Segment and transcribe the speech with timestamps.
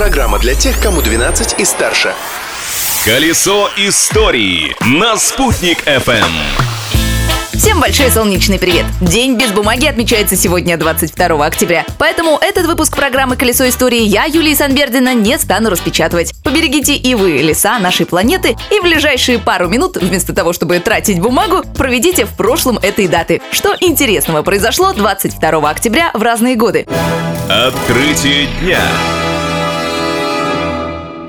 [0.00, 2.14] Программа для тех, кому 12 и старше.
[3.04, 6.24] Колесо истории на «Спутник FM.
[7.52, 8.86] Всем большой солнечный привет!
[9.02, 11.84] День без бумаги отмечается сегодня, 22 октября.
[11.98, 16.32] Поэтому этот выпуск программы «Колесо истории» я, Юлия Санбердина, не стану распечатывать.
[16.42, 21.20] Поберегите и вы леса нашей планеты и в ближайшие пару минут, вместо того, чтобы тратить
[21.20, 23.42] бумагу, проведите в прошлом этой даты.
[23.52, 26.86] Что интересного произошло 22 октября в разные годы?
[27.50, 28.80] Открытие дня.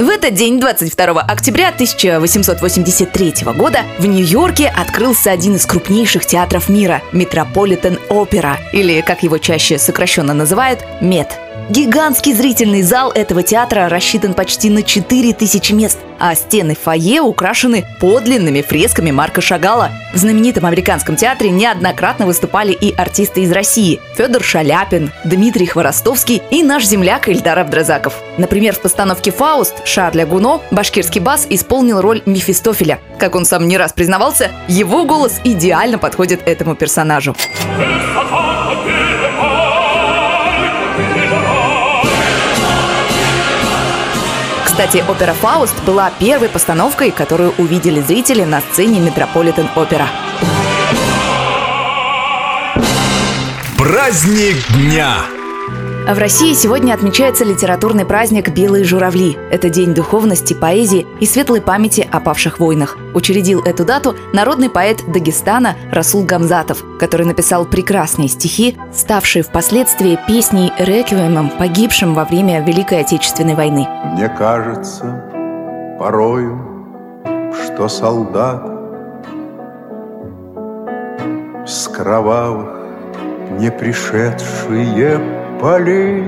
[0.00, 7.02] В этот день, 22 октября 1883 года, в Нью-Йорке открылся один из крупнейших театров мира–
[7.12, 11.49] Метрополитен Опера, или, как его чаще сокращенно называют, МЕТ.
[11.68, 18.62] Гигантский зрительный зал этого театра рассчитан почти на 4000 мест, а стены фойе украшены подлинными
[18.62, 19.90] фресками Марка Шагала.
[20.12, 26.62] В знаменитом американском театре неоднократно выступали и артисты из России– Федор Шаляпин, Дмитрий Хворостовский и
[26.62, 28.14] наш земляк Ильдар Абдразаков.
[28.36, 32.98] Например, в постановке «Фауст» Шарля Гуно башкирский бас исполнил роль Мефистофеля.
[33.18, 37.36] Как он сам не раз признавался, его голос идеально подходит этому персонажу.
[44.82, 50.08] Кстати, опера «Фауст» была первой постановкой, которую увидели зрители на сцене Метрополитен Опера.
[53.76, 55.39] Праздник дня.
[56.08, 59.36] А в России сегодня отмечается литературный праздник «Белые журавли».
[59.50, 62.96] Это день духовности, поэзии и светлой памяти о павших воинах.
[63.14, 70.72] Учредил эту дату народный поэт Дагестана Расул Гамзатов, который написал прекрасные стихи, ставшие впоследствии песней
[70.78, 73.86] реквиемом погибшим во время Великой Отечественной войны.
[74.14, 75.24] Мне кажется
[75.98, 76.58] порою,
[77.52, 78.66] что солдат
[81.66, 82.79] С кровавых
[83.58, 85.20] не пришедшие
[85.60, 86.22] полей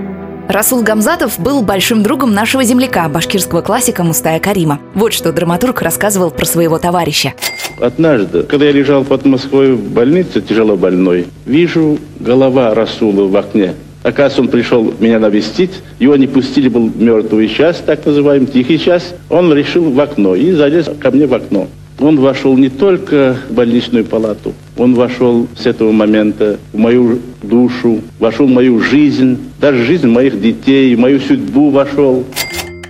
[0.48, 4.80] Расул Гамзатов был большим другом нашего земляка, башкирского классика Мустая Карима.
[4.94, 7.32] Вот что драматург рассказывал про своего товарища.
[7.80, 13.74] Однажды, когда я лежал под Москвой в больнице, тяжело больной, вижу голова Расула в окне.
[14.02, 19.14] Оказывается, он пришел меня навестить, его не пустили, был мертвый час, так называемый, тихий час.
[19.30, 21.68] Он решил в окно и залез ко мне в окно.
[22.00, 28.00] Он вошел не только в больничную палату, он вошел с этого момента в мою душу,
[28.18, 32.24] вошел в мою жизнь, даже жизнь моих детей, в мою судьбу вошел.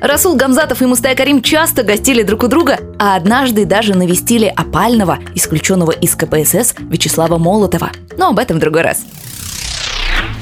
[0.00, 5.20] Расул Гамзатов и Мустай Карим часто гостили друг у друга, а однажды даже навестили опального,
[5.36, 7.92] исключенного из КПСС Вячеслава Молотова.
[8.18, 9.04] Но об этом в другой раз.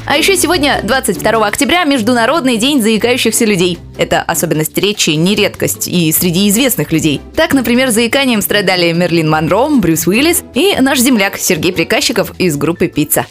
[0.06, 3.78] А еще сегодня, 22 октября, Международный день заикающихся людей.
[3.96, 7.20] Это особенность речи не редкость и среди известных людей.
[7.36, 12.88] Так, например, заиканием страдали Мерлин Монро, Брюс Уиллис и наш земляк Сергей Приказчиков из группы
[12.88, 13.26] «Пицца».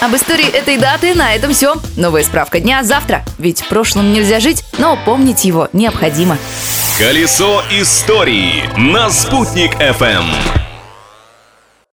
[0.00, 1.76] Об истории этой даты на этом все.
[1.96, 3.24] Новая справка дня завтра.
[3.38, 6.38] Ведь прошлым нельзя жить, но помнить его необходимо.
[6.98, 10.24] Колесо истории на «Спутник FM.